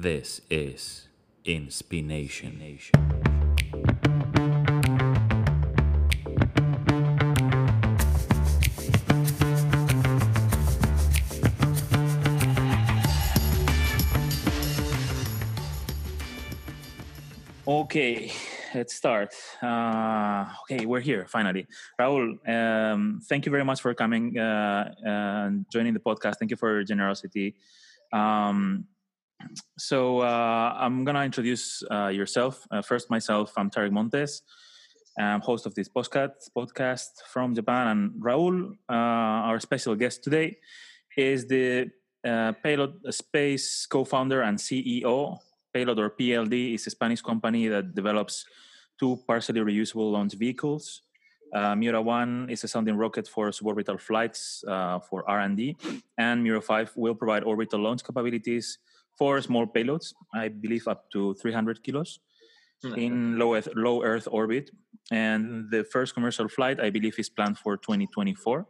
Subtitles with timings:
[0.00, 1.08] This is
[1.44, 2.62] Inspination.
[17.66, 18.32] Okay,
[18.76, 19.34] let's start.
[19.60, 21.66] Uh, okay, we're here finally.
[22.00, 26.36] Raul, um, thank you very much for coming uh, and joining the podcast.
[26.36, 27.56] Thank you for your generosity.
[28.12, 28.86] Um,
[29.76, 33.10] so uh, I'm gonna introduce uh, yourself uh, first.
[33.10, 34.42] Myself, I'm Tarek Montes.
[35.18, 40.58] I'm host of this podcast podcast from Japan, and Raul, uh, our special guest today,
[41.16, 41.90] is the
[42.26, 45.38] uh, Payload Space co-founder and CEO.
[45.72, 48.44] Payload or PLD is a Spanish company that develops
[48.98, 51.02] two partially reusable launch vehicles.
[51.54, 55.76] Uh, Miura One is a sounding rocket for suborbital flights uh, for R&D,
[56.18, 58.78] and Miura Five will provide orbital launch capabilities
[59.18, 60.14] for small payloads.
[60.34, 62.20] I believe up to 300 kilos
[62.84, 62.94] Mm-hmm.
[62.98, 64.70] in low Earth, low Earth orbit.
[65.10, 68.66] And the first commercial flight, I believe, is planned for 2024.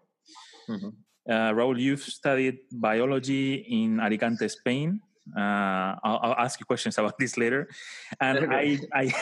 [0.67, 0.93] Mhm.
[1.29, 5.03] Uh, Raul, you've studied biology in Alicante, Spain.
[5.37, 7.69] Uh, I'll, I'll ask you questions about this later.
[8.19, 9.13] And I, I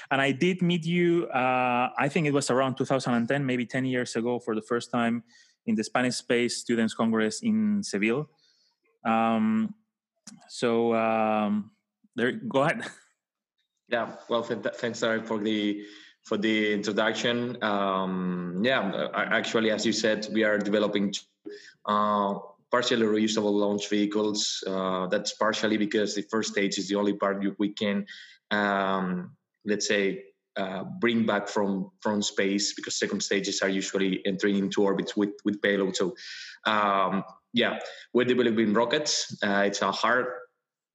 [0.10, 1.26] and I did meet you.
[1.28, 5.24] Uh, I think it was around 2010, maybe 10 years ago, for the first time
[5.66, 8.30] in the Spanish Space Students Congress in Seville.
[9.04, 9.74] Um,
[10.48, 11.70] so um,
[12.16, 12.82] there, go ahead.
[13.88, 15.84] Yeah, well, th- thanks, Sarah, for the
[16.24, 17.62] for the introduction.
[17.62, 21.12] Um, yeah, uh, actually, as you said, we are developing
[21.84, 22.38] uh,
[22.70, 24.64] partially reusable launch vehicles.
[24.66, 28.06] Uh, that's partially because the first stage is the only part we can,
[28.50, 29.36] um,
[29.66, 30.24] let's say,
[30.56, 35.34] uh, bring back from from space because second stages are usually entering into orbits with
[35.44, 35.96] with payload.
[35.96, 36.14] So,
[36.66, 37.78] um, yeah,
[38.12, 39.36] we're developing rockets.
[39.42, 40.26] Uh, it's a hard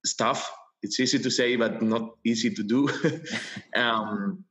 [0.04, 0.50] stuff.
[0.82, 2.88] It's easy to say, but not easy to do.
[3.76, 4.44] um,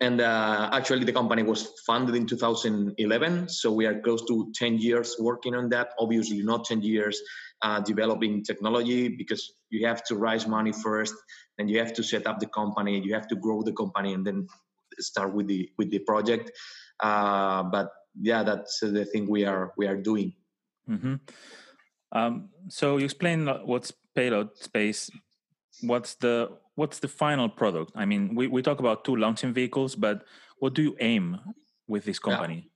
[0.00, 4.78] and uh, actually, the company was founded in 2011, so we are close to 10
[4.78, 5.90] years working on that.
[5.98, 7.20] Obviously, not 10 years
[7.62, 11.14] uh, developing technology because you have to raise money first,
[11.58, 14.26] and you have to set up the company, you have to grow the company, and
[14.26, 14.48] then
[14.98, 16.50] start with the with the project.
[17.00, 20.34] Uh, but yeah, that's the thing we are we are doing.
[20.86, 21.14] Hmm
[22.12, 25.10] Um, so you explain what's payload space.
[25.82, 27.92] What's the what's the final product?
[27.94, 30.24] I mean, we, we talk about two launching vehicles, but
[30.58, 31.40] what do you aim
[31.88, 32.70] with this company?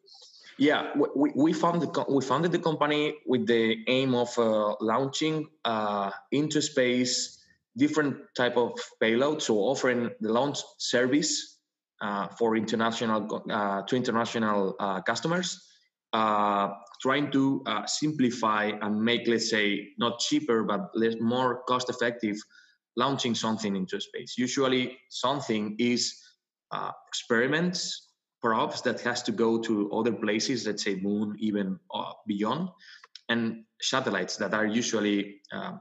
[0.58, 4.36] Yeah, we- we, we found the co- we founded the company with the aim of
[4.38, 7.38] uh, launching uh, into space
[7.76, 11.58] different type of payloads, so offering the launch service
[12.00, 13.20] uh, for international
[13.50, 15.62] uh, to international uh, customers,
[16.12, 16.70] uh,
[17.00, 22.36] trying to uh, simplify and make, let's say, not cheaper but less more cost effective
[22.97, 24.36] launching something into space.
[24.36, 26.20] Usually, something is
[26.72, 28.08] uh, experiments
[28.42, 32.69] probes that has to go to other places, let's say moon, even uh, beyond,
[33.28, 35.81] and satellites that are usually, um,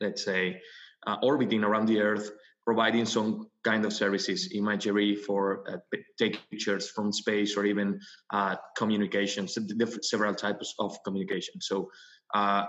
[0.00, 0.60] let's say,
[1.06, 2.30] uh, orbiting around the Earth,
[2.64, 7.98] providing some kind of services, imagery for uh, take pictures from space, or even
[8.32, 9.56] uh, communications,
[10.02, 11.60] several types of communication.
[11.60, 11.90] So.
[12.34, 12.64] Uh,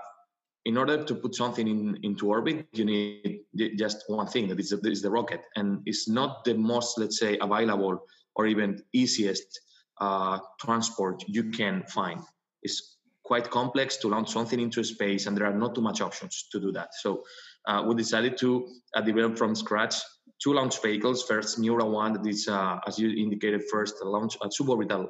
[0.66, 3.42] in order to put something in, into orbit, you need
[3.78, 7.20] just one thing that is, the- is the rocket, and it's not the most, let's
[7.20, 8.00] say, available
[8.36, 9.60] or even easiest
[10.00, 12.22] uh, transport you can find.
[12.62, 16.48] It's quite complex to launch something into space, and there are not too much options
[16.52, 16.90] to do that.
[17.02, 17.24] So
[17.68, 19.96] uh, we decided to uh, develop from scratch
[20.44, 21.24] two launch vehicles.
[21.24, 25.08] First, Miura One, that is, uh, as you indicated, first a launch a suborbital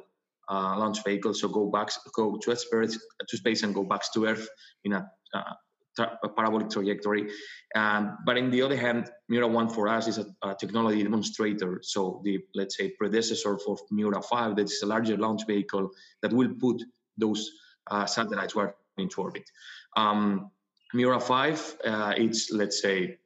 [0.50, 1.34] uh, launch vehicle.
[1.34, 2.98] So go back, go to space,
[3.28, 4.48] to space, and go back to Earth
[4.84, 5.42] in a, uh,
[5.96, 7.30] tra- a parabolic trajectory.
[7.74, 11.80] Um, but in the other hand, Miura One for us is a, a technology demonstrator.
[11.82, 15.90] So the let's say predecessor for Miura Five, that is a larger launch vehicle
[16.22, 16.82] that will put
[17.16, 17.50] those
[17.90, 19.50] uh, satellites where into orbit.
[19.96, 20.50] Um,
[20.94, 23.18] Miura Five, uh, it's let's say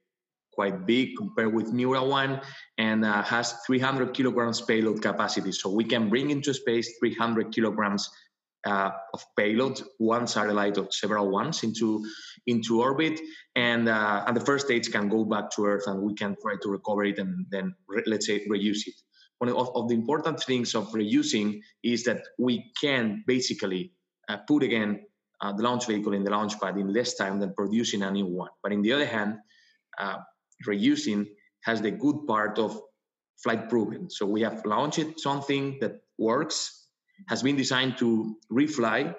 [0.53, 2.41] quite big compared with Miura One,
[2.79, 5.53] and uh, has 300 kilograms payload capacity.
[5.53, 8.11] So we can bring into space 300 kilograms
[8.67, 12.05] uh, of payload, one satellite or several ones into
[12.47, 13.21] into orbit,
[13.55, 16.55] and uh, and the first stage can go back to Earth, and we can try
[16.63, 18.95] to recover it and then re- let's say reuse it.
[19.39, 23.93] One of, of the important things of reusing is that we can basically
[24.29, 25.07] uh, put again
[25.41, 28.27] uh, the launch vehicle in the launch pad in less time than producing a new
[28.27, 28.51] one.
[28.63, 29.39] But in the other hand,
[29.99, 30.19] uh,
[30.67, 31.27] reusing
[31.63, 32.81] has the good part of
[33.43, 34.11] flight proven.
[34.11, 36.87] So we have launched something that works,
[37.29, 39.15] has been designed to refly,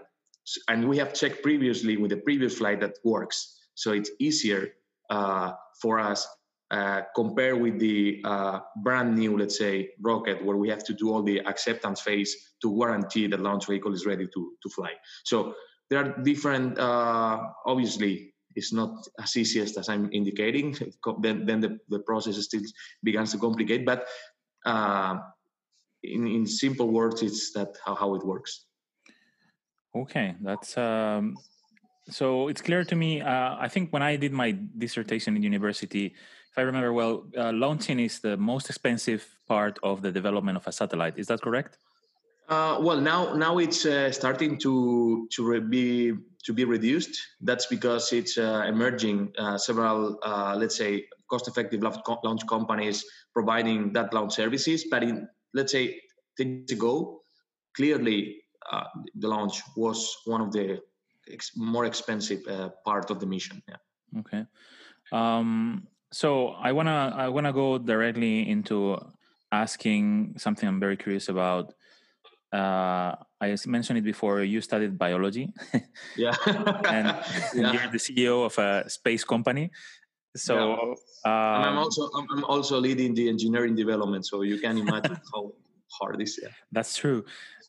[0.67, 3.59] and we have checked previously with the previous flight that works.
[3.75, 4.69] So it's easier
[5.09, 6.27] uh, for us
[6.71, 11.11] uh, compare with the uh, brand new, let's say, rocket, where we have to do
[11.11, 14.91] all the acceptance phase to guarantee the launch vehicle is ready to, to fly.
[15.23, 15.55] So
[15.89, 20.75] there are different, uh, obviously, it's not as easy as, as I'm indicating.
[21.21, 22.61] then then the, the process still
[23.03, 23.85] begins to complicate.
[23.85, 24.07] But
[24.65, 25.17] uh,
[26.03, 28.65] in, in simple words, it's that how, how it works.
[29.95, 31.35] Okay, that's um,
[32.09, 33.21] so it's clear to me.
[33.21, 36.13] Uh, I think when I did my dissertation in university,
[36.51, 40.67] if I remember well, uh, launching is the most expensive part of the development of
[40.67, 41.17] a satellite.
[41.17, 41.77] Is that correct?
[42.49, 46.13] Uh, well, now now it's uh, starting to to re- be
[46.43, 47.13] to be reduced.
[47.41, 54.13] That's because it's uh, emerging uh, several, uh, let's say, cost-effective launch companies providing that
[54.13, 54.85] launch services.
[54.89, 56.01] But in let's say
[56.37, 57.21] ten years ago,
[57.75, 58.41] clearly
[58.71, 60.81] uh, the launch was one of the
[61.31, 62.41] ex- more expensive
[62.83, 63.61] part of the mission.
[63.69, 64.21] Yeah.
[64.21, 64.45] Okay.
[65.11, 68.97] Um, so I wanna I wanna go directly into
[69.51, 71.73] asking something I'm very curious about.
[72.51, 74.41] Uh, I mentioned it before.
[74.43, 75.53] You studied biology,
[76.17, 76.35] yeah,
[76.89, 77.15] and,
[77.53, 77.73] yeah.
[77.73, 79.71] you're the CEO of a space company.
[80.35, 81.57] So yeah.
[81.57, 84.25] um, I'm also I'm also leading the engineering development.
[84.25, 85.53] So you can imagine how
[85.99, 86.49] hard this is.
[86.71, 87.25] That's true.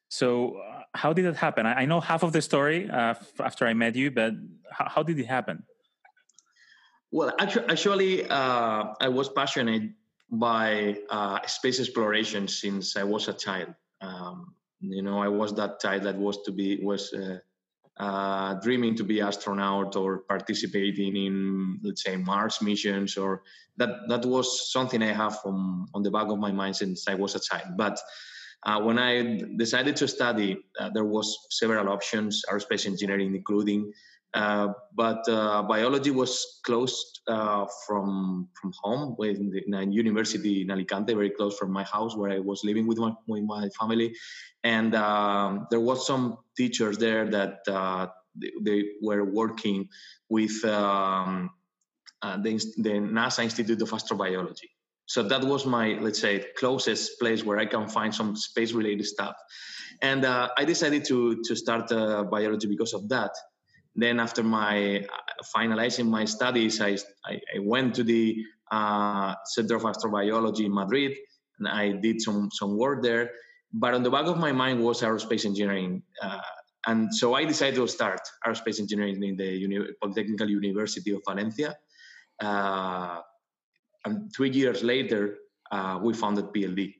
[0.08, 1.66] So uh, how did that happen?
[1.66, 4.34] I, I, know half of the story uh, after I met you, but
[4.70, 5.62] how, how did it happen?
[7.12, 9.92] Well, actually, actually uh, I was passionate
[10.30, 13.74] by uh, space exploration since I was a child.
[14.00, 17.38] Um, you know, I was that child that was to be was uh,
[17.98, 23.42] uh, dreaming to be astronaut or participating in, let's say, Mars missions, or
[23.76, 27.14] that that was something I have from on the back of my mind since I
[27.14, 27.76] was a child.
[27.76, 28.00] But
[28.64, 33.92] uh, when I decided to study, uh, there was several options, aerospace engineering, including
[34.32, 40.62] uh, but uh, biology was closed uh, from from home, in, the, in, a university
[40.62, 43.68] in Alicante, very close from my house where I was living with my with my
[43.70, 44.14] family,
[44.62, 48.06] and um, there was some teachers there that uh,
[48.36, 49.88] they, they, were working
[50.28, 51.50] with um,
[52.22, 54.70] uh, the, the NASA Institute of Astrobiology.
[55.06, 59.34] So that was my, let's say, closest place where I can find some space-related stuff,
[60.02, 61.88] and I decided to to start
[62.30, 63.32] biology because of that
[64.02, 69.76] then after my uh, finalizing my studies, I, I, I went to the uh, Center
[69.76, 71.16] of Astrobiology in Madrid,
[71.58, 73.30] and I did some some work there.
[73.72, 76.40] But on the back of my mind was aerospace engineering, uh,
[76.86, 81.76] and so I decided to start aerospace engineering in the Uni- Polytechnical University of Valencia.
[82.40, 83.20] Uh,
[84.04, 85.36] and three years later,
[85.70, 86.94] uh, we founded PLD.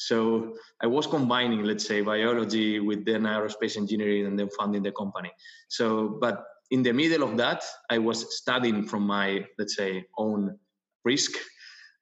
[0.00, 4.92] So I was combining, let's say, biology with then aerospace engineering and then founding the
[4.92, 5.30] company.
[5.68, 10.58] So, but in the middle of that, I was studying from my, let's say, own
[11.04, 11.32] risk,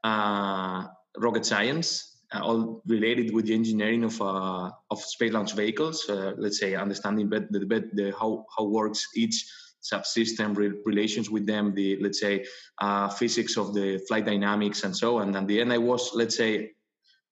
[0.04, 0.86] uh,
[1.16, 6.08] rocket science, uh, all related with the engineering of uh, of space launch vehicles.
[6.08, 9.44] Uh, let's say understanding the, the, how how works each
[9.82, 12.44] subsystem re- relations with them the let's say
[12.80, 16.10] uh, physics of the flight dynamics and so on and at the end i was
[16.14, 16.72] let's say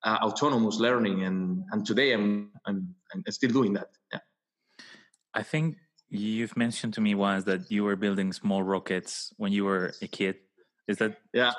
[0.06, 4.20] uh, autonomous learning and and today I'm, I'm i'm still doing that yeah.
[5.34, 5.76] I think
[6.08, 10.08] you've mentioned to me once that you were building small rockets when you were a
[10.08, 10.36] kid.
[10.88, 11.52] Is that yeah.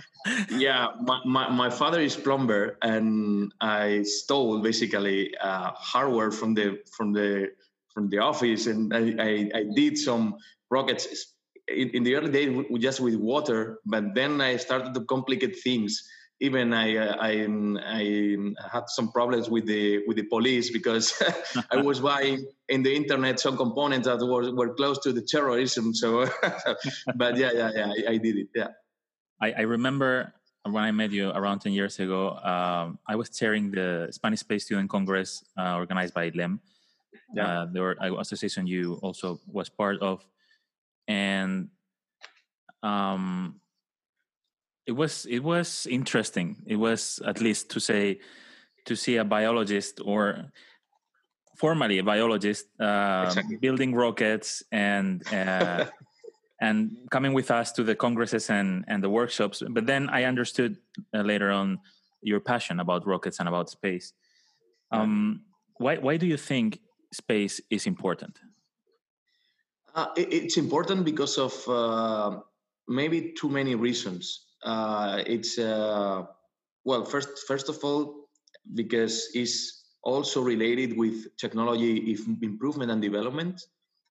[0.50, 6.78] Yeah my, my, my, father is plumber and i stole basically uh, hardware from the
[6.96, 7.48] from the
[7.92, 10.36] from the office and i i, I did some
[10.70, 11.34] rockets.
[11.66, 16.02] In, in the early days just with water but then i started to complicate things
[16.40, 17.46] even I, uh, I,
[17.84, 18.36] I
[18.70, 21.20] had some problems with the with the police because
[21.70, 25.94] I was buying in the internet some components that were, were close to the terrorism.
[25.94, 26.26] So,
[27.16, 28.48] but yeah, yeah, yeah, I, I did it.
[28.54, 28.68] Yeah.
[29.40, 30.32] I, I, remember
[30.64, 34.64] when I met you around 10 years ago, um, I was chairing the Spanish Space
[34.64, 36.60] Student Congress uh, organized by LEM.
[37.34, 37.62] Yeah.
[37.62, 40.24] Uh, the uh, association you also was part of.
[41.06, 41.68] And
[42.82, 43.60] um,
[44.88, 46.56] it was it was interesting.
[46.66, 48.20] It was at least to say
[48.86, 50.50] to see a biologist or
[51.58, 53.56] formally a biologist uh, exactly.
[53.56, 55.84] building rockets and uh,
[56.60, 59.62] and coming with us to the congresses and and the workshops.
[59.68, 60.78] But then I understood
[61.14, 61.80] uh, later on
[62.22, 64.14] your passion about rockets and about space.
[64.90, 65.42] Um,
[65.76, 66.80] why why do you think
[67.12, 68.40] space is important?
[69.94, 72.40] Uh, it, it's important because of uh,
[72.88, 76.24] maybe too many reasons uh, it's uh,
[76.84, 78.28] well first first of all
[78.74, 83.60] because it's also related with technology improvement and development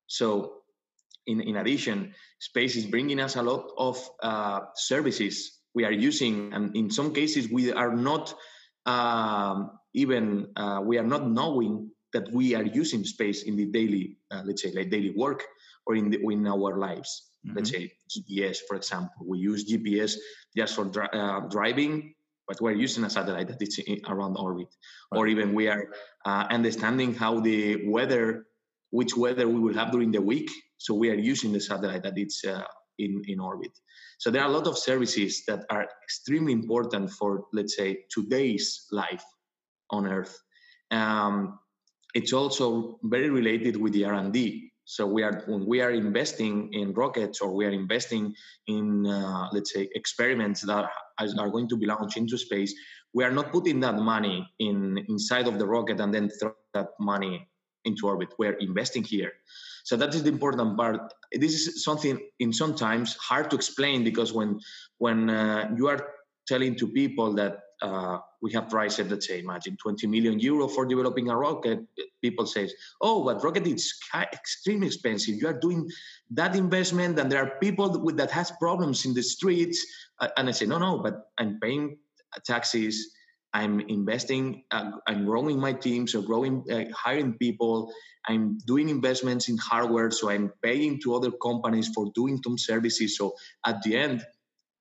[0.07, 0.57] so
[1.27, 6.53] in, in addition, space is bringing us a lot of uh, services we are using,
[6.53, 8.33] and in some cases we are not
[8.85, 14.17] um, even uh, we are not knowing that we are using space in the daily,
[14.31, 15.43] uh, let's say, like daily work
[15.85, 17.29] or in the, in our lives.
[17.47, 17.57] Mm-hmm.
[17.57, 20.15] Let's say GPS, for example, we use GPS
[20.55, 22.13] just for dri- uh, driving,
[22.47, 24.67] but we're using a satellite that is around orbit,
[25.11, 25.19] right.
[25.19, 25.91] or even we are
[26.25, 28.45] uh, understanding how the weather,
[28.91, 30.49] which weather we will have during the week.
[30.77, 32.63] So we are using the satellite that it's uh,
[32.99, 33.71] in in orbit.
[34.19, 38.87] So there are a lot of services that are extremely important for, let's say, today's
[38.91, 39.23] life
[39.91, 40.37] on Earth.
[40.89, 41.59] Um,
[42.15, 44.71] it's also very related with the R&D.
[44.89, 48.33] So we are when we are investing in rockets or we are investing
[48.67, 50.89] in, uh, let's say, experiments that
[51.19, 52.73] are going to be launched into space.
[53.13, 56.91] We are not putting that money in inside of the rocket and then throw that
[57.01, 57.49] money
[57.83, 58.29] into orbit.
[58.39, 59.33] We're investing here.
[59.83, 61.13] So that is the important part.
[61.33, 64.61] This is something in sometimes hard to explain because when
[64.99, 65.99] when uh, you are
[66.47, 70.85] telling to people that uh, we have priced, let's say, imagine 20 million euro for
[70.85, 71.79] developing a rocket,
[72.21, 72.69] people say,
[73.01, 73.93] oh, but rocket is
[74.33, 75.35] extremely expensive.
[75.35, 75.89] You are doing
[76.31, 79.85] that investment, and there are people with, that has problems in the streets.
[80.19, 81.97] Uh, and I say, no, no, but I'm paying
[82.45, 83.13] taxes.
[83.53, 87.91] I'm investing, uh, I'm growing my team, so growing, uh, hiring people.
[88.27, 93.17] I'm doing investments in hardware, so I'm paying to other companies for doing some services.
[93.17, 94.25] So at the end,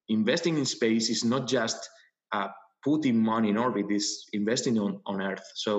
[0.08, 1.88] investing in space is not just
[2.32, 2.48] uh,
[2.87, 5.47] putting money in orbit; is investing on on Earth.
[5.64, 5.73] So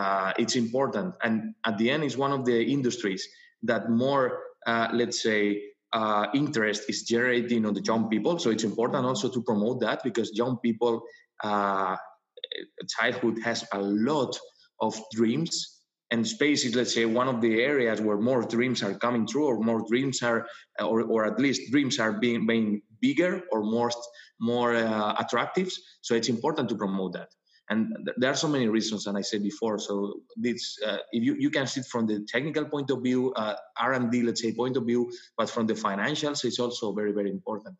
[0.00, 1.34] uh, it's important, and
[1.68, 3.22] at the end, it's one of the industries
[3.70, 4.24] that more,
[4.66, 5.42] uh, let's say,
[5.92, 8.38] uh, interest is generating on the young people.
[8.38, 10.94] So it's important also to promote that because young people
[11.44, 11.96] uh,
[12.88, 14.32] childhood has a lot
[14.80, 15.80] of dreams
[16.10, 19.46] and space is let's say one of the areas where more dreams are coming true
[19.46, 20.46] or more dreams are
[20.80, 23.90] or, or at least dreams are being, being bigger or more
[24.40, 27.28] more uh, attractive so it's important to promote that.
[27.68, 29.94] And there are so many reasons and i said before so
[30.36, 33.54] this uh, if you, you can see it from the technical point of view uh,
[33.78, 35.02] r&d let's say point of view
[35.38, 37.76] but from the financials it's also very very important.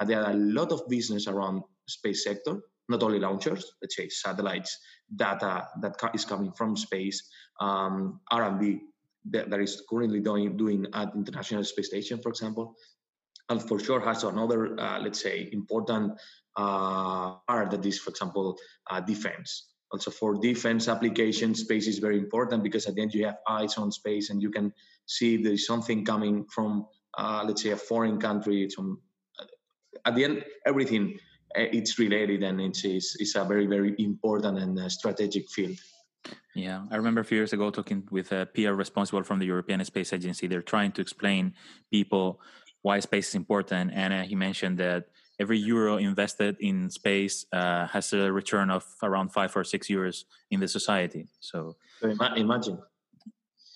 [0.00, 4.08] And there are a lot of business around space sector not only launchers, let's say
[4.08, 4.78] satellites,
[5.14, 8.80] data that is coming from space, um, R&D
[9.30, 12.74] that, that is currently doing, doing at International Space Station, for example,
[13.48, 16.12] and for sure has another, uh, let's say, important
[16.56, 18.56] uh, part that is, for example,
[18.90, 19.68] uh, defense.
[19.92, 23.76] Also for defense applications, space is very important because at the end you have eyes
[23.76, 24.72] on space and you can
[25.06, 26.86] see there is something coming from,
[27.18, 28.68] uh, let's say, a foreign country.
[28.70, 29.00] Some,
[29.38, 29.44] uh,
[30.06, 31.18] at the end, everything
[31.54, 35.78] Eh, it's related and it's, it's, it's a very, very important and uh, strategic field.
[36.54, 39.84] Yeah, I remember a few years ago talking with a peer responsible from the European
[39.84, 40.46] Space Agency.
[40.46, 41.54] They're trying to explain
[41.90, 42.40] people
[42.84, 45.08] why space is important, and uh, he mentioned that
[45.40, 50.24] every euro invested in space uh, has a return of around five or six euros
[50.50, 51.26] in the society.
[51.40, 51.76] So,
[52.36, 52.78] imagine.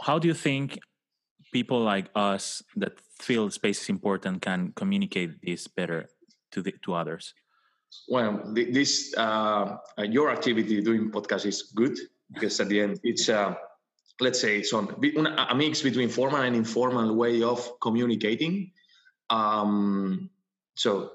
[0.03, 0.79] How do you think
[1.53, 6.11] people like us that feel space is important can communicate this better
[6.53, 7.33] to the, to others?
[8.09, 11.97] Well, this uh, your activity doing podcast is good
[12.31, 13.55] because at the end it's uh,
[14.21, 14.95] let's say it's on
[15.51, 18.71] a mix between formal and informal way of communicating.
[19.31, 20.31] Um,
[20.75, 21.11] so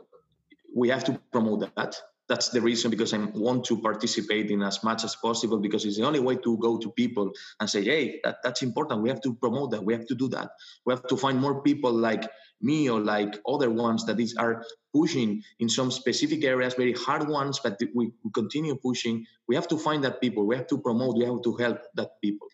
[0.75, 1.95] we have to promote that.
[2.29, 5.97] That's the reason because I want to participate in as much as possible because it's
[5.97, 9.01] the only way to go to people and say, hey, that, that's important.
[9.01, 9.83] We have to promote that.
[9.83, 10.51] We have to do that.
[10.85, 12.23] We have to find more people like
[12.61, 17.27] me or like other ones that is are pushing in some specific areas, very hard
[17.27, 19.25] ones, but we, we continue pushing.
[19.47, 20.47] We have to find that people.
[20.47, 21.17] We have to promote.
[21.17, 22.47] We have to help that people.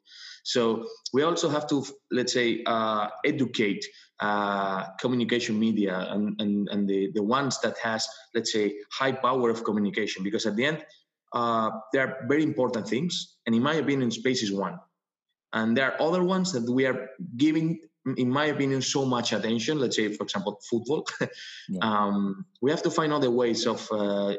[0.44, 3.86] So we also have to, let's say, uh, educate
[4.20, 9.50] uh, communication media and, and, and the, the ones that has, let's say, high power
[9.50, 10.24] of communication.
[10.24, 10.86] Because at the end,
[11.34, 13.38] uh, there are very important things.
[13.46, 14.80] And in my opinion, space is one.
[15.54, 17.80] And there are other ones that we are giving
[18.18, 19.80] in my opinion, so much attention.
[19.80, 21.06] Let's say, for example, football.
[21.70, 21.80] yeah.
[21.82, 24.36] um, we have to find other ways of uh,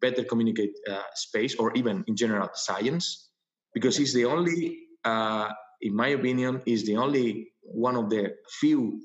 [0.00, 3.30] better communicate uh, space, or even in general science,
[3.74, 5.48] because it's the only, uh,
[5.80, 9.00] in my opinion, is the only one of the few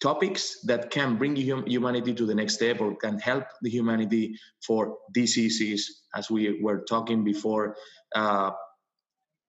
[0.00, 4.36] topics that can bring humanity to the next step or can help the humanity
[4.66, 7.76] for diseases, as we were talking before.
[8.14, 8.50] Uh,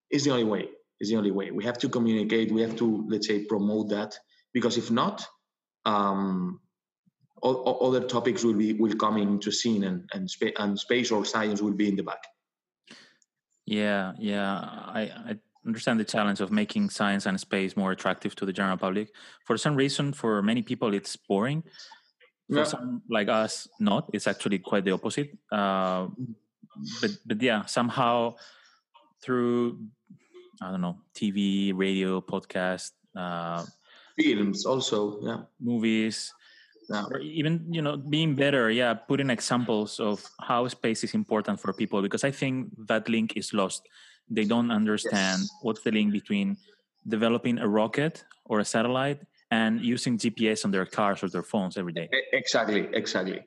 [0.09, 1.51] is the only way is the only way.
[1.51, 2.51] We have to communicate.
[2.51, 4.17] We have to, let's say, promote that
[4.53, 5.25] because if not,
[5.85, 6.59] um,
[7.43, 11.61] other topics will be will come into scene, and and, spa- and space or science
[11.61, 12.23] will be in the back.
[13.65, 14.55] Yeah, yeah.
[14.55, 15.37] I, I
[15.67, 19.09] understand the challenge of making science and space more attractive to the general public.
[19.45, 21.63] For some reason, for many people, it's boring.
[22.49, 22.63] For Yeah.
[22.63, 24.09] some like us, not.
[24.13, 25.35] It's actually quite the opposite.
[25.51, 26.07] Uh,
[27.01, 28.35] but but yeah, somehow
[29.21, 29.83] through
[30.61, 33.61] I don't know TV, radio, podcast, uh,
[34.17, 35.45] Films also, yeah.
[35.59, 36.33] movies,
[36.89, 37.03] yeah.
[37.11, 41.73] or even you know being better yeah putting examples of how space is important for
[41.73, 43.87] people because i think that link is lost
[44.29, 45.51] they don't understand Yes.
[45.61, 46.57] what's the link between
[47.07, 51.77] developing a rocket or a satellite and using gps on their cars or their phones
[51.77, 53.41] every day Exactly, exactly.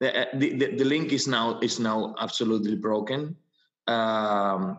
[0.00, 3.36] The, uh, the, the, the link is now is now absolutely broken.
[3.86, 4.78] Um,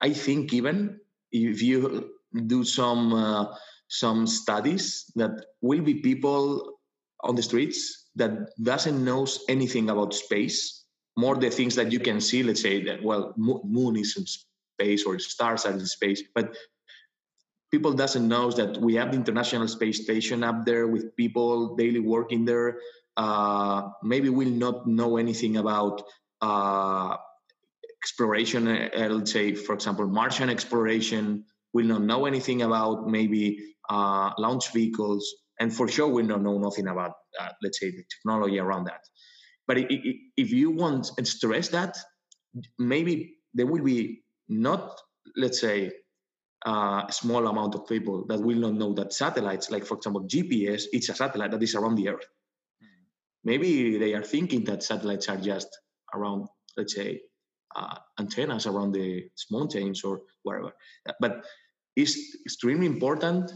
[0.00, 1.00] I think even
[1.32, 2.10] if you
[2.46, 3.46] do some uh,
[3.88, 5.30] some studies, that
[5.62, 6.76] will be people
[7.22, 10.79] on the streets that doesn't knows anything about space.
[11.20, 12.42] More the things that you can see.
[12.42, 16.56] Let's say that well, moon is in space or stars are in space, but
[17.70, 22.00] people doesn't know that we have the international space station up there with people daily
[22.00, 22.78] working there
[23.16, 26.02] uh, maybe will not know anything about
[26.40, 27.16] uh,
[28.02, 33.44] exploration uh, let's say for example martian exploration will not know anything about maybe
[33.88, 35.24] uh, launch vehicles
[35.60, 39.02] and for sure we don't know nothing about uh, let's say the technology around that
[39.70, 41.96] but if you want and stress that
[42.76, 45.00] maybe there will be not
[45.36, 45.92] let's say
[46.66, 50.22] uh, a small amount of people that will not know that satellites, like for example
[50.24, 52.26] GPS, it's a satellite that is around the Earth.
[53.44, 55.68] Maybe they are thinking that satellites are just
[56.14, 57.20] around, let's say,
[57.76, 60.72] uh, antennas around the mountains or wherever.
[61.20, 61.44] But
[61.94, 63.52] it's extremely important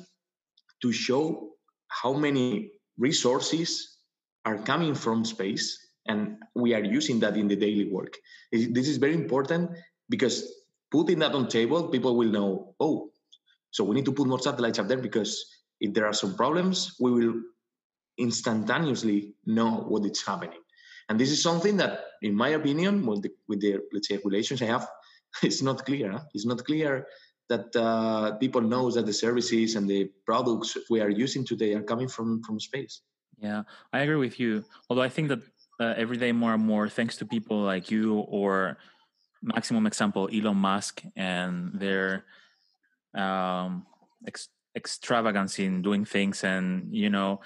[0.80, 1.50] to show
[1.88, 3.98] how many resources
[4.44, 8.16] are coming from space, and we are using that in the daily work.
[8.52, 9.70] This is very important
[10.08, 10.52] because
[10.90, 13.10] putting that on table, people will know, oh,
[13.70, 15.44] so we need to put more satellites up there because
[15.80, 17.34] if there are some problems, we will
[18.18, 20.60] instantaneously know what is happening.
[21.08, 24.62] And this is something that, in my opinion, with the, with the let's say regulations
[24.62, 24.88] I have,
[25.42, 26.12] it's not clear.
[26.12, 26.20] Huh?
[26.32, 27.06] It's not clear
[27.48, 31.82] that uh, people know that the services and the products we are using today are
[31.82, 33.02] coming from from space.
[33.46, 33.62] yeah
[33.92, 35.42] i agree with you although i think that
[35.80, 38.78] uh, every day more and more thanks to people like you or
[39.42, 42.24] maximum example elon musk and their
[43.14, 43.86] um,
[44.26, 47.40] ex- extravagance in doing things and you know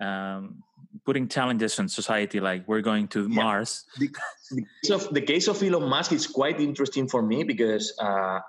[0.00, 0.62] um,
[1.04, 3.42] putting challenges on society like we're going to Yeah.
[3.42, 4.08] mars the,
[4.50, 8.40] the case of the case of Elon Musk is quite interesting for me because uh,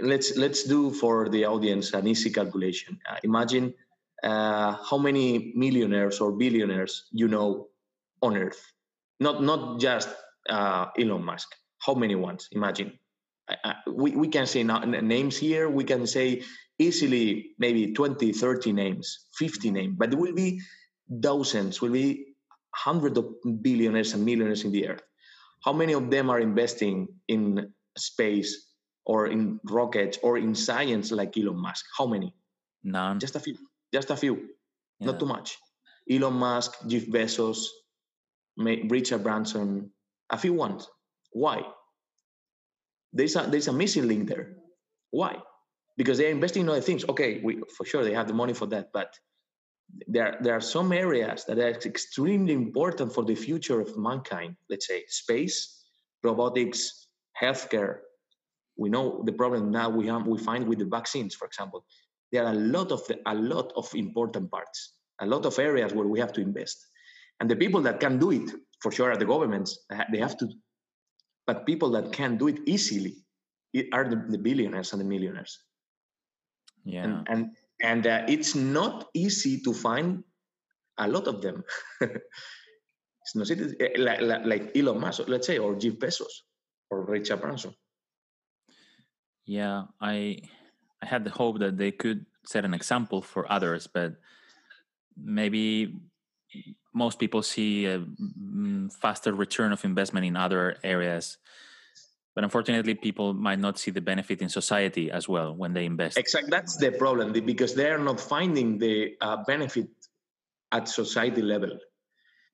[0.00, 2.98] let's let's do for the audience an easy calculation.
[3.08, 3.72] Uh, imagine
[4.22, 7.68] uh, how many millionaires or billionaires you know
[8.24, 8.60] on Earth,
[9.20, 10.08] not not just
[10.48, 11.48] uh, Elon Musk.
[11.84, 12.48] How many ones?
[12.52, 12.98] Imagine.
[13.86, 15.68] We, we can say names here.
[15.68, 16.42] We can say
[16.78, 20.60] easily maybe 20, 30 names, 50 names, but there will be
[21.22, 22.34] thousands, will be
[22.74, 23.26] hundreds of
[23.62, 25.02] billionaires and millionaires in the earth.
[25.62, 28.72] How many of them are investing in space
[29.04, 31.84] or in rockets or in science like Elon Musk?
[31.96, 32.34] How many?
[32.82, 33.56] none Just a few.
[33.92, 34.48] Just a few.
[35.00, 35.12] Yeah.
[35.12, 35.58] Not too much.
[36.10, 37.64] Elon Musk, Jeff Bezos,
[38.56, 39.90] Richard Branson,
[40.30, 40.88] a few ones.
[41.32, 41.62] Why?
[43.12, 44.56] There's a there's a missing link there.
[45.10, 45.36] Why?
[45.96, 47.04] Because they're investing in other things.
[47.08, 49.14] Okay, we for sure they have the money for that, but
[50.08, 54.56] there there are some areas that are extremely important for the future of mankind.
[54.68, 55.84] Let's say space,
[56.22, 57.06] robotics,
[57.40, 57.98] healthcare.
[58.76, 61.84] We know the problem now we have we find with the vaccines, for example.
[62.32, 65.92] There are a lot of the, a lot of important parts, a lot of areas
[65.92, 66.84] where we have to invest,
[67.40, 69.78] and the people that can do it for sure are the governments.
[70.12, 70.48] They have to,
[71.46, 73.16] but people that can do it easily
[73.92, 75.58] are the, the billionaires and the millionaires
[76.84, 77.50] yeah and and
[77.82, 80.22] and uh, it's not easy to find
[80.98, 81.64] a lot of them.
[82.00, 86.30] it's not eh, like, like, like Elon Musk, let's say, or Jeff Bezos,
[86.90, 87.74] or Richard Branson.
[89.46, 90.40] yeah i
[91.02, 94.16] i had the hope that they could set an example for others but
[95.16, 95.92] maybe
[96.94, 101.38] most people see a mm, faster return of investment in other areas
[102.34, 106.18] but unfortunately people might not see the benefit in society as well when they invest
[106.18, 109.88] Exactly, that's the problem because they are not finding the uh, benefit
[110.72, 111.78] at society level.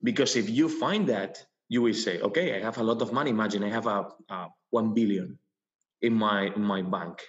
[0.02, 3.30] Because if you find that, you will say, okay, I have a lot of money.
[3.30, 5.38] Imagine I have a, a one billion
[6.02, 7.22] in my in my bank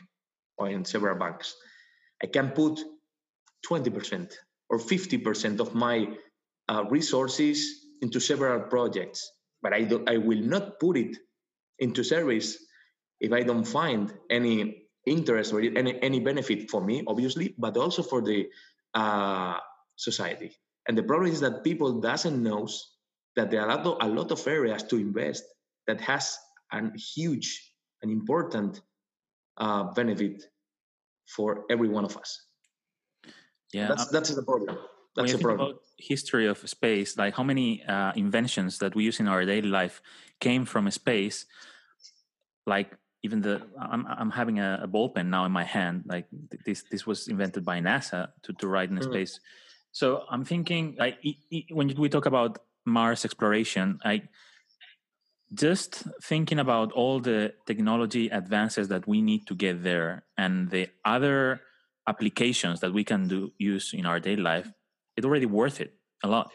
[0.57, 1.55] or in several banks.
[2.23, 2.79] I can put
[3.63, 4.37] twenty percent
[4.69, 6.07] or fifty percent of my
[6.71, 9.29] uh, resources into several projects,
[9.61, 11.17] but I do, I will not put it
[11.79, 12.57] into service
[13.19, 18.01] if I don't find any interest or any, any benefit for me, obviously, but also
[18.01, 18.47] for the
[18.93, 19.57] uh,
[19.97, 20.51] society.
[20.87, 22.95] And the problem is that people doesn't knows
[23.35, 25.43] that there are a lot, of, a lot of areas to invest
[25.87, 26.37] that has
[26.71, 28.81] a huge and important
[29.57, 30.43] uh, benefit
[31.27, 32.45] for every one of us.
[33.73, 34.77] Yeah, that's that's the problem.
[35.15, 35.69] That's the problem.
[35.69, 39.69] About history of space, like how many uh, inventions that we use in our daily
[39.69, 40.01] life
[40.39, 41.45] came from space,
[42.65, 46.03] like even the I'm I'm having a, a ball pen now in my hand.
[46.05, 46.25] Like
[46.65, 49.03] this this was invented by NASA to to write in mm.
[49.03, 49.39] space.
[49.91, 51.17] So I'm thinking like
[51.69, 54.27] when we talk about Mars exploration, like
[55.53, 60.87] just thinking about all the technology advances that we need to get there and the
[61.03, 61.61] other
[62.07, 64.71] applications that we can do use in our daily life,
[65.21, 66.51] it's already worth it a lot.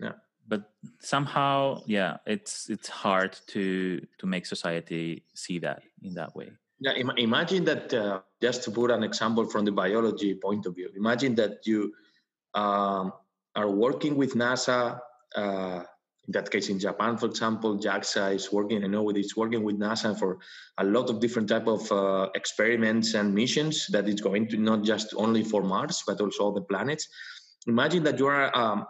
[0.00, 0.12] Yeah.
[0.46, 0.62] But
[1.00, 6.48] somehow yeah it's it's hard to to make society see that in that way.
[6.80, 10.74] Yeah Im- imagine that uh, just to put an example from the biology point of
[10.74, 11.92] view imagine that you
[12.54, 13.12] um,
[13.60, 15.00] are working with nasa
[15.36, 15.82] uh,
[16.26, 19.76] in that case in japan for example jaxa is working i know it's working with
[19.86, 20.38] nasa for
[20.78, 24.80] a lot of different type of uh, experiments and missions that is going to not
[24.92, 27.08] just only for mars but also the planets
[27.66, 28.86] imagine that you are a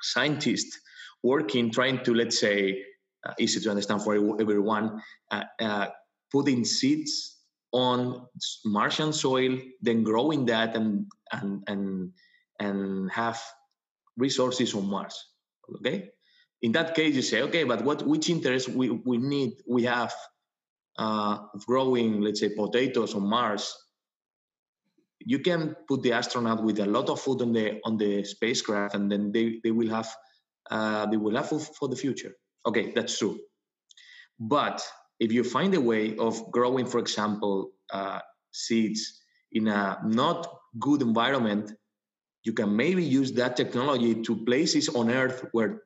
[0.00, 0.78] scientist
[1.22, 2.82] working, trying to, let's say,
[3.24, 5.86] uh, easy to understand for everyone, uh, uh,
[6.30, 7.38] putting seeds
[7.72, 8.26] on
[8.64, 12.12] Martian soil, then growing that and and and
[12.58, 13.40] and have
[14.16, 15.16] resources on Mars.
[15.76, 16.10] Okay.
[16.60, 20.12] In that case, you say, okay, but what which interest we, we need we have
[20.98, 23.74] uh, growing, let's say, potatoes on Mars.
[25.26, 28.94] You can put the astronaut with a lot of food on the on the spacecraft,
[28.94, 30.08] and then they, they will have
[30.70, 32.32] uh, they will have for, for the future.
[32.66, 33.38] Okay, that's true.
[34.38, 34.82] But
[35.20, 38.20] if you find a way of growing, for example, uh,
[38.52, 39.20] seeds
[39.52, 41.72] in a not good environment,
[42.44, 45.82] you can maybe use that technology to places on Earth where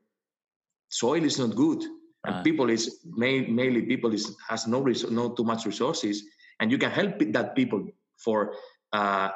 [0.89, 1.83] soil is not good
[2.25, 2.43] and uh.
[2.43, 6.25] people is mainly people is has no res- no too much resources,
[6.61, 7.85] and you can help that people
[8.19, 8.55] for
[8.97, 9.29] uh,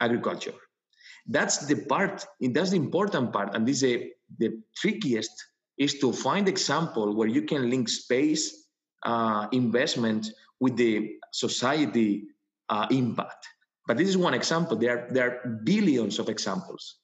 [0.00, 0.58] agriculture.
[1.26, 2.16] That's the part.
[2.40, 3.94] That's the important part, and this is a
[4.38, 5.34] the trickiest
[5.78, 8.44] is to find example where you can link space
[9.04, 10.22] uh, investment
[10.60, 12.24] with the society
[12.68, 13.46] uh, impact.
[13.86, 14.76] But this is one example.
[14.76, 16.96] There are, there are billions of examples.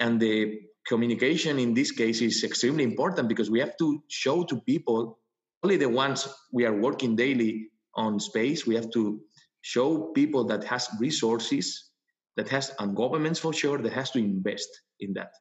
[0.00, 4.60] And the communication in this case is extremely important because we have to show to
[4.62, 5.18] people,
[5.62, 9.20] only the ones we are working daily on space, we have to
[9.62, 11.90] show people that has resources,
[12.36, 14.68] that has, and governments for sure, that has to invest
[15.00, 15.32] in that.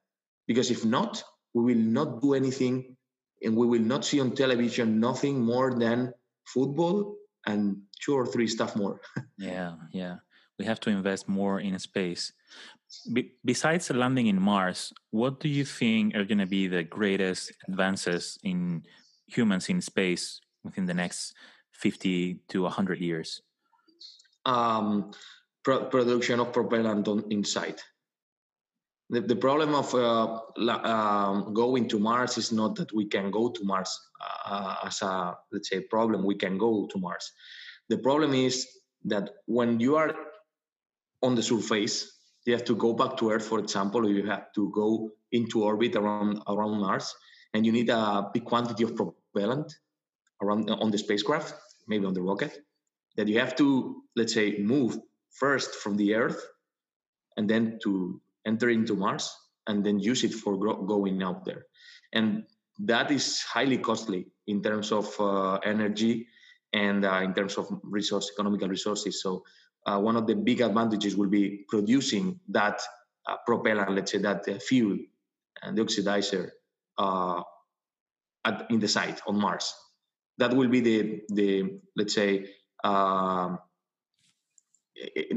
[0.47, 2.95] Because if not, we will not do anything
[3.43, 6.13] and we will not see on television nothing more than
[6.45, 7.15] football
[7.47, 9.01] and two or three stuff more.
[9.37, 10.17] yeah, yeah.
[10.59, 12.33] We have to invest more in space.
[13.11, 17.51] Be- besides landing in Mars, what do you think are going to be the greatest
[17.67, 18.83] advances in
[19.25, 21.33] humans in space within the next
[21.71, 23.41] 50 to 100 years?
[24.45, 25.11] Um,
[25.63, 27.79] pro- production of propellant on inside
[29.11, 30.39] the, the problem of uh,
[30.87, 33.99] um, going to Mars is not that we can go to Mars
[34.45, 36.23] uh, as a let's say problem.
[36.23, 37.31] We can go to Mars.
[37.89, 38.65] The problem is
[39.03, 40.15] that when you are
[41.21, 42.09] on the surface,
[42.45, 45.63] you have to go back to Earth, for example, or you have to go into
[45.63, 47.13] orbit around around Mars,
[47.53, 49.75] and you need a big quantity of propellant
[50.41, 51.53] around on the spacecraft,
[51.87, 52.63] maybe on the rocket,
[53.21, 54.97] that you have to let's say move
[55.29, 56.41] first from the Earth,
[57.37, 59.29] and then to enter into Mars
[59.67, 61.67] and then use it for gro- going out there.
[62.13, 62.45] And
[62.79, 66.27] that is highly costly in terms of uh, energy
[66.73, 69.21] and uh, in terms of resource, economical resources.
[69.21, 69.43] So
[69.85, 72.81] uh, one of the big advantages will be producing that
[73.29, 74.97] uh, propellant, let's say that uh, fuel
[75.61, 76.49] and the oxidizer
[76.97, 77.43] uh,
[78.45, 79.71] at, in the site on Mars.
[80.39, 82.49] That will be the the let's say
[82.83, 83.59] um,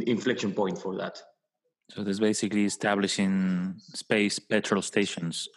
[0.06, 1.20] inflection point for that.
[1.90, 5.48] So this basically establishing space petrol stations.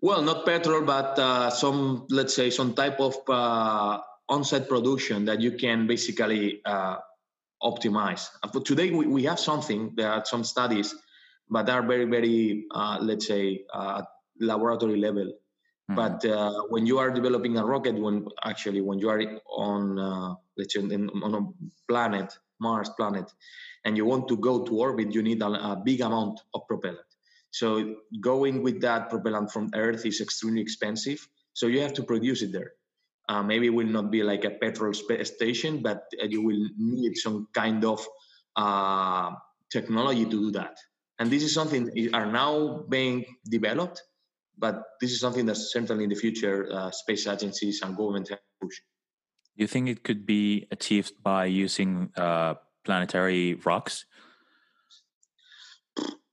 [0.00, 5.40] Well, not petrol, but uh, some, let's say, some type of uh, on-site production that
[5.40, 6.96] you can basically uh,
[7.62, 8.28] optimize.
[8.52, 9.92] But today we, we have something.
[9.94, 10.94] There are some studies,
[11.48, 14.02] but they are very, very, uh, let's say, uh,
[14.40, 15.32] laboratory level.
[15.90, 15.94] Mm-hmm.
[15.94, 20.74] But uh, when you are developing a rocket, when actually when you are on, let's
[20.74, 21.42] say, in, on a
[21.88, 23.32] planet, Mars planet,
[23.84, 27.06] and you want to go to orbit, you need a, a big amount of propellant.
[27.50, 31.26] So going with that propellant from Earth is extremely expensive.
[31.54, 32.72] So you have to produce it there.
[33.28, 37.48] Uh, maybe it will not be like a petrol station, but you will need some
[37.52, 38.06] kind of
[38.56, 39.32] uh,
[39.70, 40.76] technology to do that.
[41.18, 44.02] And this is something are now being developed,
[44.58, 48.40] but this is something that certainly in the future uh, space agencies and government have
[48.60, 48.76] push.
[49.56, 54.04] Do you think it could be achieved by using uh, planetary rocks?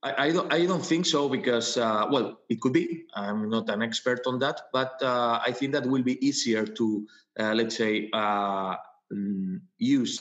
[0.02, 0.52] I, I, don't.
[0.52, 3.04] I don't think so because uh, well, it could be.
[3.14, 7.06] I'm not an expert on that, but uh, I think that will be easier to
[7.40, 8.76] uh, let's say uh,
[9.12, 10.20] mm, use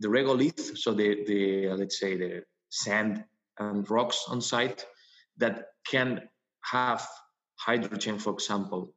[0.00, 3.24] the regolith, so the the let's say the sand
[3.58, 4.86] and rocks on site
[5.38, 6.22] that can
[6.62, 7.06] have
[7.56, 8.94] hydrogen, for example,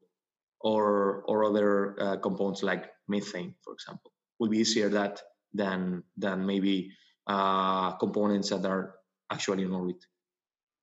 [0.61, 5.21] or or other uh, components like methane, for example, will be easier that
[5.53, 6.91] than than maybe
[7.27, 8.95] uh, components that are
[9.31, 10.03] actually in orbit.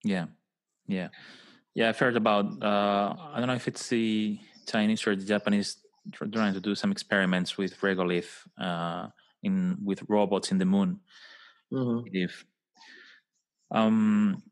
[0.05, 0.27] Yeah,
[0.87, 1.09] yeah,
[1.75, 1.89] yeah.
[1.89, 2.63] I've heard about.
[2.63, 5.79] Uh, I don't know if it's the Chinese or the Japanese
[6.13, 9.09] trying to do some experiments with regolith uh,
[9.43, 11.01] in with robots in the moon.
[11.73, 12.09] Mm-hmm.
[12.13, 12.45] If
[13.71, 14.43] um,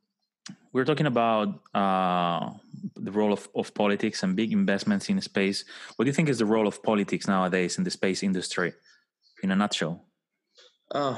[0.73, 2.51] we're talking about uh,
[2.97, 5.65] the role of, of politics and big investments in space.
[5.97, 8.73] What do you think is the role of politics nowadays in the space industry,
[9.43, 10.05] in a nutshell?
[10.91, 11.17] Uh,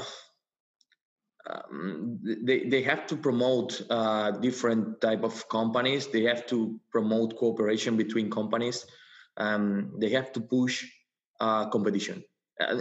[1.49, 6.07] um, they, they have to promote uh, different type of companies.
[6.07, 8.85] They have to promote cooperation between companies.
[9.37, 10.85] Um, they have to push
[11.39, 12.23] uh, competition.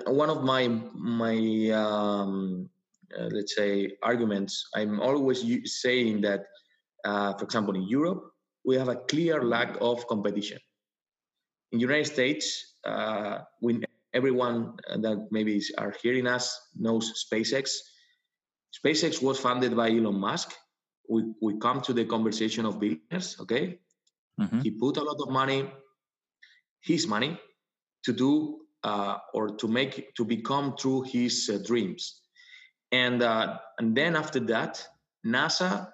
[0.07, 2.69] one of my my um,
[3.19, 5.45] uh, let's say arguments i'm always
[5.81, 6.47] saying that
[7.05, 8.33] uh, for example in europe
[8.67, 10.59] we have a clear lack of competition.
[11.73, 17.71] In the united states uh, when everyone that maybe are hearing us knows spacex.
[18.79, 20.55] Spacex was funded by elon musk.
[21.09, 23.79] We, we come to the conversation of billionaires okay?
[24.41, 24.61] Mm-hmm.
[24.61, 25.61] he put a lot of money
[26.83, 27.41] his money
[28.05, 32.21] to do uh, or to make to become true his uh, dreams.
[32.93, 34.87] And uh, and then after that,
[35.25, 35.89] NASA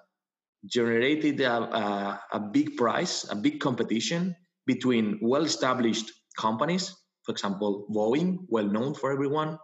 [0.65, 8.39] generated a, a, a big price, a big competition between well-established companies, for example, Boeing,
[8.47, 9.57] well known for everyone.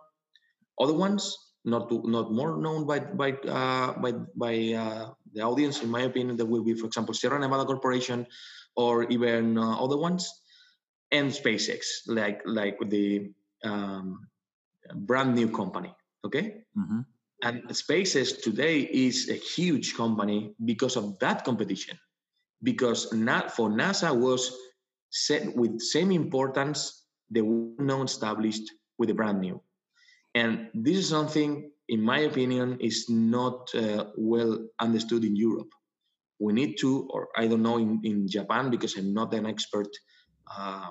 [0.79, 1.35] Other ones,
[1.65, 6.01] not to, not more known by by uh, by by uh, the audience, in my
[6.01, 8.25] opinion, that will be, for example, Sierra Nevada Corporation,
[8.75, 10.31] or even uh, other ones,
[11.11, 13.31] and SpaceX, like like the
[13.63, 14.27] um,
[14.95, 15.93] brand new company.
[16.23, 16.63] Okay.
[16.77, 17.01] Mm-hmm.
[17.43, 21.97] And SpaceX today is a huge company because of that competition.
[22.61, 24.53] Because not for NASA was
[25.11, 27.41] set with same importance the
[27.79, 29.61] known established with the brand new.
[30.35, 35.69] And this is something, in my opinion, is not uh, well understood in Europe.
[36.39, 39.89] We need to, or I don't know in, in Japan because I'm not an expert
[40.57, 40.89] uh,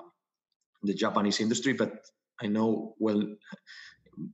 [0.83, 1.93] the Japanese industry, but
[2.41, 3.21] I know well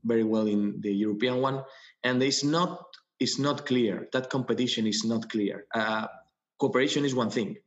[0.04, 1.64] very well in the European one,
[2.06, 2.86] and it's not
[3.20, 4.08] it's not clear.
[4.14, 5.66] That competition is not clear.
[5.74, 6.08] Uh,
[6.60, 7.58] cooperation is one thing,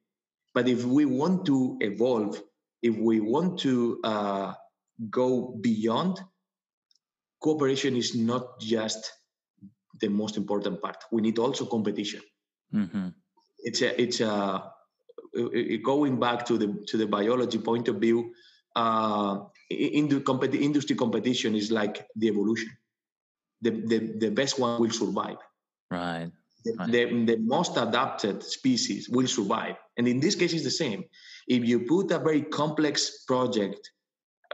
[0.55, 2.41] but if we want to evolve,
[2.83, 4.53] if we want to uh,
[5.11, 6.21] go beyond,
[7.41, 9.13] cooperation is not just
[10.01, 10.97] the most important part.
[11.11, 12.21] We need also competition.
[12.73, 13.09] Mm-hmm.
[13.59, 14.73] It's a it's a
[15.83, 18.33] going back to the to the biology point of view
[18.77, 22.71] uh, in the compet- industry competition is like the evolution.
[23.63, 25.37] The, the, the best one will survive.
[25.91, 26.31] Right.
[26.65, 26.91] The, right.
[26.91, 29.77] the, the most adapted species will survive.
[29.97, 31.05] And in this case, it's the same.
[31.47, 33.91] If you put a very complex project,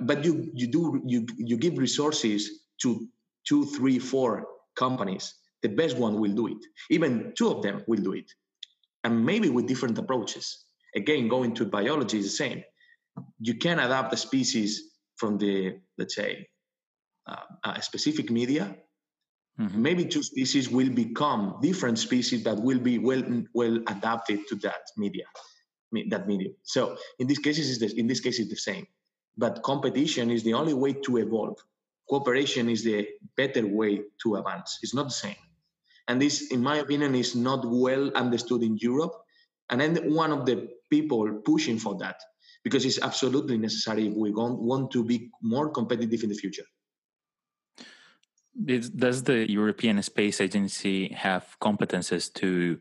[0.01, 2.51] but you, you do you, you give resources
[2.83, 3.07] to
[3.47, 6.59] two, three, four companies, the best one will do it.
[6.91, 8.31] Even two of them will do it.
[9.05, 10.65] And maybe with different approaches.
[10.97, 12.65] Again, going to biology is the same
[13.41, 16.47] you can adapt a species from the let's say
[17.27, 18.77] uh, a specific media
[19.59, 19.83] mm-hmm.
[19.83, 24.83] maybe two species will become different species that will be well well adapted to that
[24.97, 25.25] media
[26.09, 26.55] that medium.
[26.63, 28.87] So in this case is in this case it's the same.
[29.37, 31.59] But competition is the only way to evolve.
[32.09, 34.79] Cooperation is the better way to advance.
[34.83, 35.37] It's not the same.
[36.09, 39.15] And this in my opinion is not well understood in europe.
[39.71, 42.21] And then one of the people pushing for that
[42.63, 46.65] because it's absolutely necessary if we want to be more competitive in the future.
[48.63, 52.79] Does the European Space Agency have competences to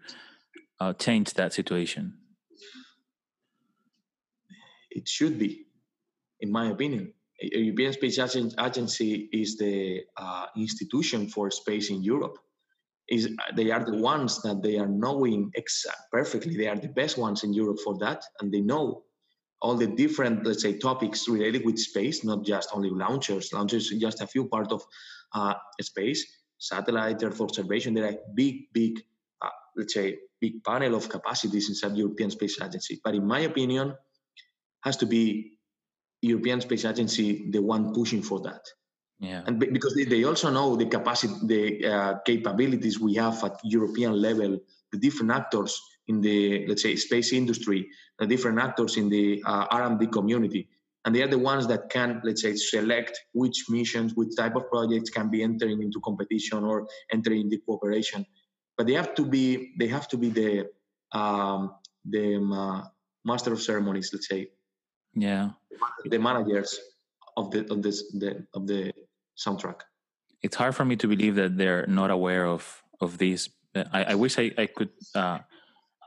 [0.79, 2.13] uh, change that situation?
[4.91, 5.65] It should be,
[6.41, 7.13] in my opinion.
[7.41, 12.38] A European Space Agency is the uh, institution for space in Europe.
[13.09, 15.51] Is they are the ones that they are knowing
[16.12, 16.55] perfectly.
[16.55, 19.03] They are the best ones in Europe for that, and they know
[19.62, 23.51] all the different, let's say, topics related with space, not just only launchers.
[23.51, 24.83] Launchers is just a few part of
[25.33, 26.25] uh, space,
[26.57, 27.93] satellite, Earth observation.
[27.93, 29.03] There are big, big,
[29.41, 32.99] uh, let's say, big panel of capacities inside the European Space Agency.
[33.03, 33.95] But in my opinion,
[34.83, 35.53] has to be
[36.21, 38.61] European Space Agency the one pushing for that.
[39.19, 39.43] Yeah.
[39.47, 44.21] And because they, they also know the capacity, the uh, capabilities we have at European
[44.21, 44.59] level,
[44.91, 47.87] the different actors in the let's say space industry,
[48.19, 50.67] the different actors in the uh, R&D community,
[51.05, 54.69] and they are the ones that can let's say select which missions, which type of
[54.69, 58.25] projects can be entering into competition or entering into cooperation.
[58.77, 60.69] But they have to be they have to be the
[61.11, 62.87] um, the uh,
[63.25, 64.49] master of ceremonies, let's say.
[65.13, 65.51] Yeah.
[66.05, 66.79] The managers
[67.37, 68.93] of the of this the of the
[69.37, 69.81] soundtrack.
[70.41, 73.49] It's hard for me to believe that they're not aware of of this.
[73.75, 75.39] I, I wish I, I could uh,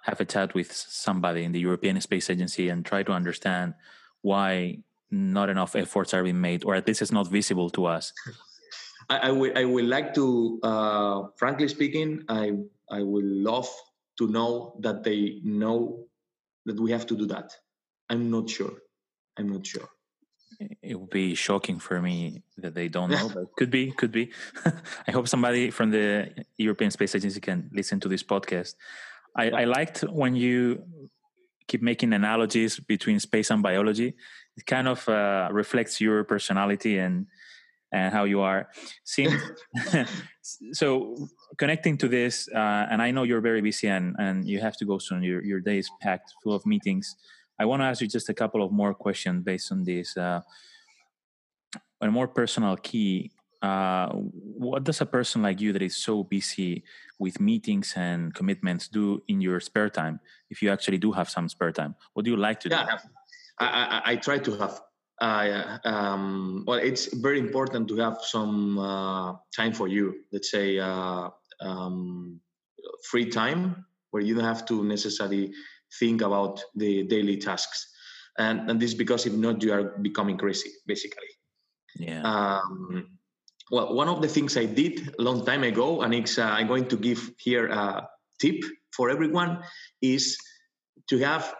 [0.04, 3.74] have a chat with somebody in the European Space Agency and try to understand
[4.22, 4.78] why
[5.10, 8.12] not enough efforts are being made, or at least it's not visible to us.
[9.08, 12.52] I, I would I would like to, uh, frankly speaking, I
[12.90, 13.68] I would love
[14.18, 16.06] to know that they know
[16.64, 17.52] that we have to do that.
[18.08, 18.72] I'm not sure.
[19.36, 19.88] I'm not sure.
[20.82, 24.32] It would be shocking for me that they don't know, but could be, could be.
[25.06, 28.74] I hope somebody from the European Space Agency can listen to this podcast.
[29.36, 30.82] I, I liked when you
[31.66, 34.14] keep making analogies between space and biology.
[34.56, 37.26] It kind of uh, reflects your personality and
[37.92, 38.68] and how you are.
[39.04, 39.34] Since,
[40.72, 41.16] so
[41.56, 44.84] connecting to this, uh, and I know you're very busy and, and you have to
[44.84, 45.22] go soon.
[45.22, 47.16] Your your day is packed, full of meetings.
[47.58, 50.16] I want to ask you just a couple of more questions based on this.
[50.16, 50.40] Uh,
[52.00, 53.30] a more personal key.
[53.66, 56.84] Uh, what does a person like you that is so busy
[57.18, 60.20] with meetings and commitments do in your spare time?
[60.50, 62.92] If you actually do have some spare time, what do you like to yeah, do?
[63.58, 64.80] I, I, I try to have.
[65.20, 70.14] Uh, um, well, it's very important to have some uh, time for you.
[70.30, 72.40] Let's say uh, um,
[73.10, 75.52] free time where you don't have to necessarily
[75.98, 77.88] think about the daily tasks.
[78.38, 81.30] And, and this is because if not, you are becoming crazy, basically.
[81.98, 82.22] Yeah.
[82.22, 83.15] Um,
[83.70, 86.68] well, one of the things I did a long time ago, and it's, uh, I'm
[86.68, 89.62] going to give here a tip for everyone,
[90.00, 90.38] is
[91.08, 91.54] to have,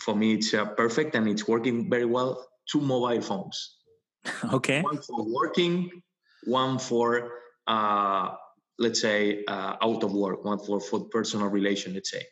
[0.00, 3.76] for me, it's uh, perfect and it's working very well, two mobile phones.
[4.52, 4.82] okay.
[4.82, 6.02] One for working,
[6.44, 7.30] one for,
[7.66, 8.34] uh,
[8.78, 12.22] let's say, uh, out of work, one for, for personal relation, let's say.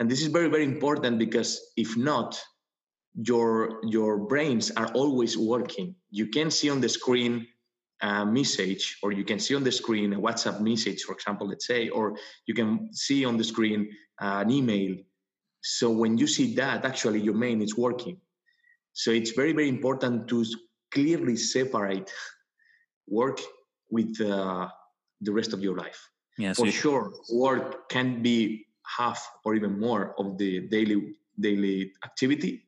[0.00, 2.40] And this is very, very important because if not,
[3.20, 5.96] your your brains are always working.
[6.10, 7.48] You can see on the screen
[8.00, 11.66] a message, or you can see on the screen a WhatsApp message, for example, let's
[11.66, 14.96] say, or you can see on the screen uh, an email.
[15.62, 18.20] So when you see that, actually your main is working.
[18.92, 20.44] So it's very, very important to
[20.92, 22.10] clearly separate
[23.08, 23.40] work
[23.90, 24.68] with uh,
[25.20, 26.08] the rest of your life.
[26.36, 26.52] Yeah.
[26.52, 28.66] So For sure, work can be
[28.98, 32.67] half or even more of the daily daily activity.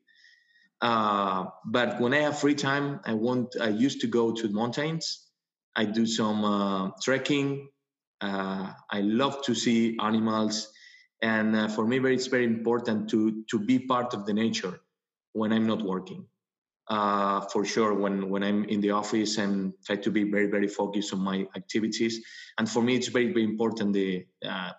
[0.81, 3.55] Uh, but when I have free time, I want.
[3.61, 5.27] I used to go to mountains.
[5.75, 7.69] I do some uh, trekking.
[8.19, 10.71] Uh, I love to see animals,
[11.21, 14.79] and uh, for me, it's very important to to be part of the nature
[15.33, 16.25] when I'm not working.
[16.87, 20.67] Uh, for sure, when when I'm in the office, and try to be very very
[20.67, 22.19] focused on my activities.
[22.57, 24.71] And for me, it's very very important the uh,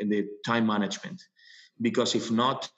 [0.00, 1.22] the time management,
[1.80, 2.68] because if not,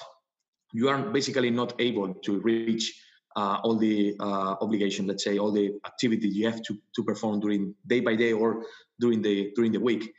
[0.72, 2.94] you are basically not able to reach
[3.36, 7.40] uh, all the uh, obligation, let's say, all the activity you have to, to perform
[7.40, 8.64] during day by day or
[8.98, 10.12] during the during the week.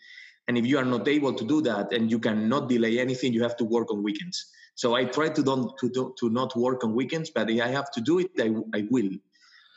[0.47, 3.43] And if you are not able to do that, and you cannot delay anything, you
[3.43, 4.45] have to work on weekends.
[4.73, 7.67] So I try to don't to do, to not work on weekends, but if I
[7.67, 9.11] have to do it, I, I will.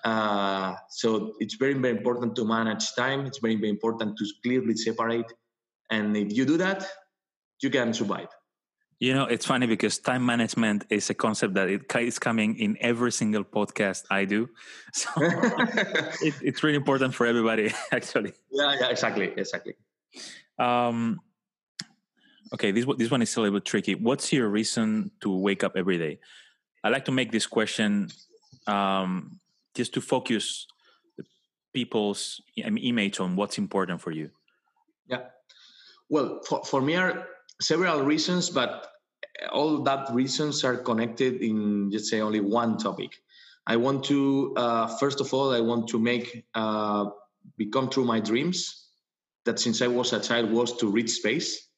[0.05, 3.27] Uh, so it's very very important to manage time.
[3.27, 5.31] It's very very important to clearly separate,
[5.91, 6.87] and if you do that,
[7.61, 8.29] you can survive.
[9.03, 12.79] You know, it's funny because time management is a concept that it is coming in
[12.81, 14.49] every single podcast I do.
[14.93, 18.33] So it, it's really important for everybody, actually.
[18.53, 19.75] Yeah, yeah, exactly, exactly.
[20.57, 21.19] Um,
[22.55, 23.97] okay, this one- this one is a little bit tricky.
[23.97, 26.21] What's your reason to wake up every day?
[26.85, 28.07] I like to make this question
[28.69, 29.41] um,
[29.75, 30.69] just to focus
[31.75, 34.31] people's image on what's important for you.
[35.09, 35.27] Yeah.
[36.09, 37.27] Well, for, for me are
[37.61, 38.92] several reasons, but
[39.53, 43.21] all that reasons are connected in let's say only one topic.
[43.67, 47.07] I want to uh, first of all I want to make uh,
[47.57, 48.89] become true my dreams
[49.45, 51.69] that since I was a child was to reach space.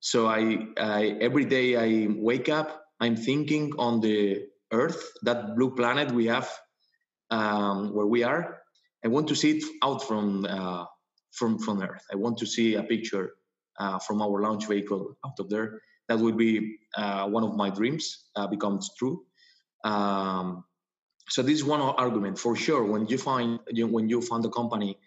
[0.00, 5.74] So I, I every day I wake up I'm thinking on the Earth, that blue
[5.74, 6.48] planet we have
[7.30, 8.60] um, where we are.
[9.04, 10.84] I want to see it out from uh,
[11.32, 12.04] from from Earth.
[12.12, 13.32] I want to see a picture
[13.78, 15.80] uh, from our launch vehicle out of there.
[16.10, 19.24] That would be uh, one of my dreams uh, becomes true.
[19.84, 20.64] Um,
[21.28, 22.84] so this is one argument for sure.
[22.84, 24.98] When you find you, when you found a company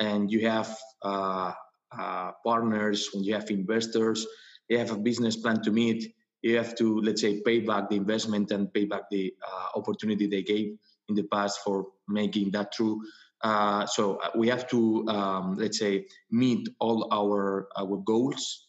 [0.00, 1.52] and you have uh,
[1.96, 4.26] uh, partners, when you have investors,
[4.68, 6.14] you have a business plan to meet.
[6.42, 9.34] You have to let's say pay back the investment and pay back the
[9.74, 10.78] opportunity they gave
[11.08, 13.02] in the past for making that true.
[13.42, 18.65] Uh, so uh, we have to, um, let's say, meet all our our goals.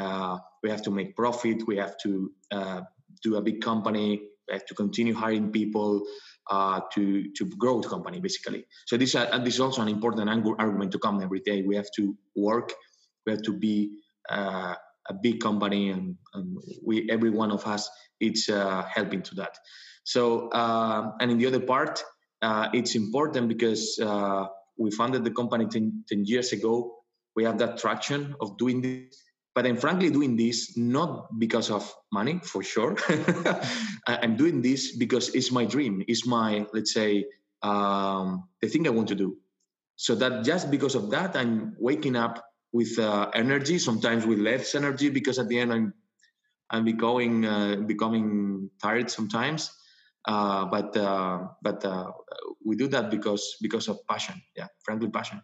[0.00, 1.66] Uh, we have to make profit.
[1.66, 2.80] We have to uh,
[3.22, 4.22] do a big company.
[4.48, 6.06] We have to continue hiring people
[6.50, 7.02] uh, to
[7.36, 8.64] to grow the company, basically.
[8.86, 10.28] So this uh, this is also an important
[10.58, 11.62] argument to come every day.
[11.62, 12.72] We have to work.
[13.26, 13.98] We have to be
[14.28, 17.90] a big company, and, and, we every one of us
[18.20, 19.58] it's helping to that.
[20.04, 22.04] So and in the other part
[22.42, 24.46] uh, it's important because uh,
[24.78, 26.96] we founded the company 10, 10, years ago.
[27.36, 29.22] We have that traction of doing this.
[29.54, 32.96] But I'm frankly doing this not because of money, for sure.
[34.06, 36.04] I'm doing this because it's my dream.
[36.06, 37.26] It's my, let's say,
[37.62, 39.36] um, the thing I want to do.
[39.96, 44.74] So that just because of that, I'm waking up with uh, energy, sometimes with less
[44.74, 45.94] energy, because at the end I'm
[46.70, 49.70] I'm becoming uh, becoming tired sometimes.
[50.26, 52.12] Uh, but uh, but uh,
[52.64, 54.40] we do that because because of passion.
[54.56, 55.42] Yeah, frankly, passion.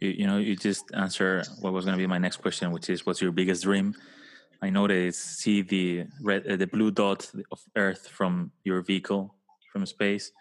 [0.00, 2.90] You, you know, you just answer what was going to be my next question, which
[2.90, 3.94] is, what's your biggest dream?
[4.60, 9.34] I know noticed see the red, uh, the blue dot of Earth from your vehicle
[9.72, 10.32] from space.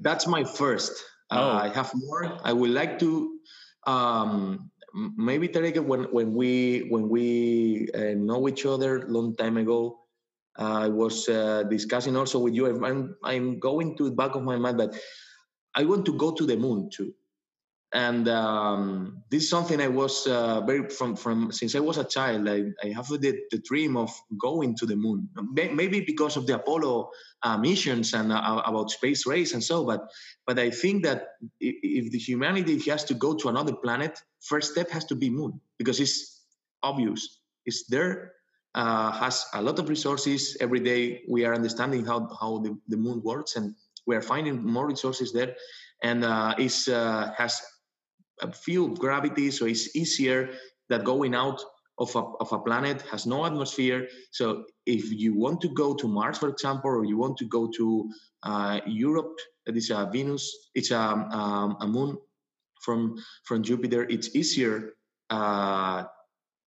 [0.00, 1.04] That's my first.
[1.30, 1.56] Uh, oh.
[1.64, 2.38] I have more.
[2.42, 3.38] I would like to
[3.86, 4.70] um,
[5.16, 10.00] maybe Tarek, when when we when we uh, know each other long time ago,
[10.56, 12.66] I was uh, discussing also with you.
[12.66, 14.96] I'm, I'm going to the back of my mind, but
[15.74, 17.12] I want to go to the moon too.
[17.94, 22.04] And um, this is something I was uh, very from from since I was a
[22.04, 22.48] child.
[22.48, 25.28] I, I have the, the dream of going to the moon.
[25.54, 27.10] Maybe because of the Apollo
[27.42, 29.84] uh, missions and uh, about space race and so.
[29.84, 30.10] But
[30.46, 31.28] but I think that
[31.60, 35.60] if the humanity has to go to another planet, first step has to be moon
[35.78, 36.42] because it's
[36.82, 37.40] obvious.
[37.64, 38.32] It's there
[38.76, 40.56] uh, has a lot of resources.
[40.60, 43.74] Every day we are understanding how, how the, the moon works and
[44.06, 45.56] we are finding more resources there.
[46.02, 47.60] And uh, it uh, has
[48.42, 50.50] a few gravity, so it's easier
[50.88, 51.60] that going out
[51.98, 54.08] of a, of a planet, has no atmosphere.
[54.30, 57.70] So if you want to go to Mars, for example, or you want to go
[57.76, 58.10] to
[58.42, 59.34] uh, Europa,
[59.64, 62.18] that is a Venus, it's a, um, a moon
[62.82, 64.92] from, from Jupiter, it's easier
[65.30, 66.04] uh,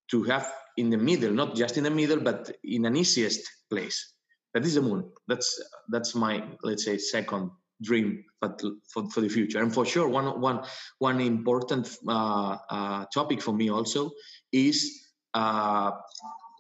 [0.10, 4.14] to have in the middle, not just in the middle, but in an easiest place.
[4.54, 5.12] That is the moon.
[5.28, 7.52] That's that's my let's say second
[7.82, 8.62] dream, but
[8.92, 9.62] for, for the future.
[9.62, 10.64] And for sure, one one
[11.00, 14.12] one important uh, uh, topic for me also
[14.52, 15.92] is uh,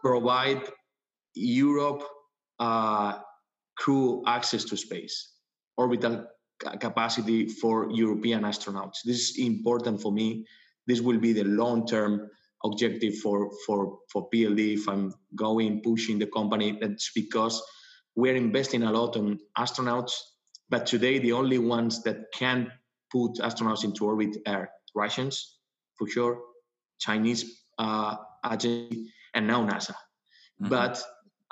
[0.02, 0.62] provide
[1.34, 2.04] Europe
[2.60, 3.20] uh,
[3.78, 5.34] crew access to space,
[5.78, 6.26] orbital
[6.80, 9.00] capacity for European astronauts.
[9.06, 10.46] This is important for me.
[10.88, 12.30] This will be the long term
[12.66, 17.62] objective for for for PLD if I'm going pushing the company that's because
[18.16, 20.12] we're investing a lot on astronauts
[20.70, 22.72] but today the only ones that can
[23.12, 25.58] put astronauts into orbit are Russians
[25.98, 26.42] for sure
[27.00, 28.16] Chinese uh,
[28.46, 30.70] agency and now NASA mm-hmm.
[30.70, 31.02] but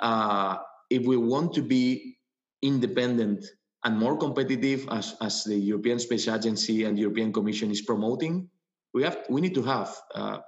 [0.00, 0.56] uh,
[0.90, 2.16] if we want to be
[2.62, 3.44] independent
[3.84, 8.48] and more competitive as, as the European Space Agency and the European Commission is promoting
[8.94, 10.38] we have we need to have uh,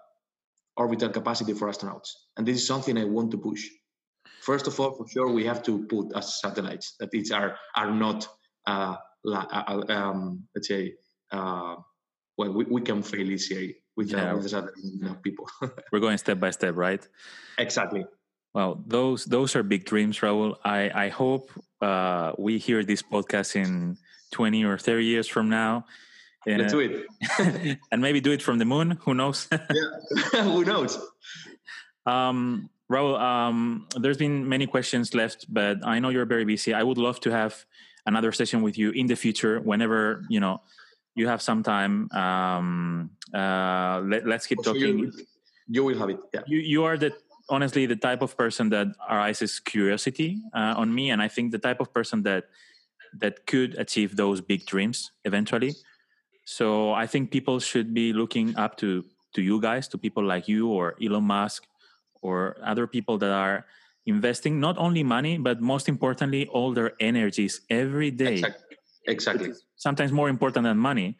[0.77, 2.09] orbital capacity for astronauts.
[2.37, 3.69] And this is something I want to push.
[4.41, 7.91] First of all, for sure, we have to put as satellites that these are are
[7.91, 8.27] not,
[8.67, 8.97] uh,
[9.27, 10.95] uh, um, let's say,
[11.33, 11.77] uh,
[12.37, 13.27] well, we, we can fail
[13.97, 14.33] with, yeah.
[14.33, 15.49] with the people.
[15.93, 17.07] We're going step by step, right?
[17.59, 18.07] Exactly.
[18.53, 20.57] Well, those those are big dreams, Raul.
[20.65, 23.97] I I hope uh, we hear this podcast in
[24.33, 25.85] twenty or thirty years from now,
[26.47, 27.79] Let's do it.
[27.93, 28.99] and maybe do it from the moon.
[29.03, 29.49] Who knows?
[29.53, 30.99] yeah, who knows?
[32.07, 36.75] Um, Raul, um, there's been many questions left, but I know you're very busy.
[36.75, 37.65] I would love to have
[38.07, 40.61] another session with you in the future, whenever you know
[41.15, 42.11] you have some time.
[42.13, 44.99] Um, uh, let, us keep talking.
[44.99, 45.13] You,
[45.69, 46.19] you, will have it.
[46.33, 46.41] Yeah.
[46.47, 47.13] You, you are the
[47.49, 51.59] honestly the type of person that arises curiosity uh, on me, and I think the
[51.59, 52.45] type of person that
[53.19, 55.75] that could achieve those big dreams eventually.
[56.45, 60.49] So I think people should be looking up to to you guys, to people like
[60.49, 61.67] you or Elon Musk
[62.23, 63.67] or other people that are
[64.07, 68.35] investing not only money but most importantly all their energies every day.
[68.35, 68.77] Exactly,
[69.07, 69.53] exactly.
[69.77, 71.17] sometimes more important than money.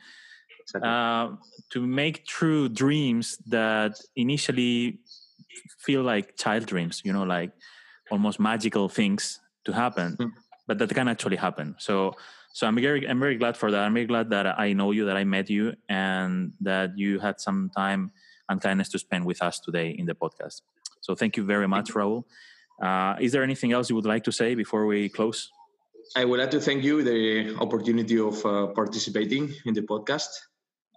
[0.63, 0.89] Exactly.
[0.89, 1.29] uh,
[1.71, 5.01] to make true dreams that initially
[5.79, 7.51] feel like child dreams you know like
[8.11, 10.31] almost magical things to happen mm.
[10.67, 11.75] but that can actually happen.
[11.79, 12.15] So
[12.53, 13.83] so i'm very i'm very glad for that.
[13.85, 17.41] I'm very glad that i know you that i met you and that you had
[17.41, 18.13] some time
[18.49, 20.63] and kindness to spend with us today in the podcast.
[21.01, 22.25] So thank you very much raul
[22.81, 25.51] uh, is there anything else you would like to say before we close?
[26.17, 30.29] I would like to thank you the opportunity of uh, participating in the podcast.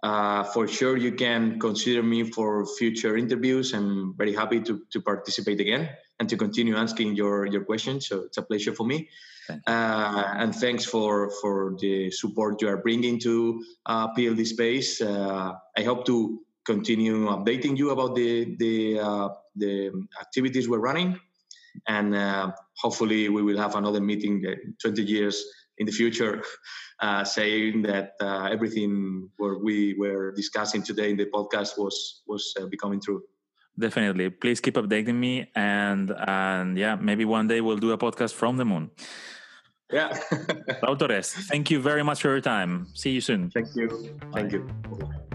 [0.02, 3.72] Uh, for sure, you can consider me for future interviews.
[3.72, 5.88] I'm very happy to, to participate again
[6.20, 8.08] and to continue asking your, your questions.
[8.08, 9.08] So it's a pleasure for me.
[9.66, 15.00] Uh, and thanks for, for the support you are bringing to uh, PLD Space.
[15.00, 21.18] Uh, I hope to continue updating you about the, the, uh, the activities we're running
[21.88, 24.42] and uh, hopefully we will have another meeting
[24.80, 25.44] 20 years
[25.78, 26.42] in the future
[27.00, 32.54] uh, saying that uh, everything what we were discussing today in the podcast was was
[32.60, 33.22] uh, becoming true.
[33.78, 34.30] Definitely.
[34.30, 38.56] Please keep updating me and and yeah maybe one day we'll do a podcast from
[38.56, 38.90] the moon.
[39.92, 40.16] Yeah.
[40.82, 42.86] Raul Torres, thank you very much for your time.
[42.94, 43.50] See you soon.
[43.50, 43.88] Thank you.
[44.32, 44.58] Thank Bye.
[44.58, 45.34] you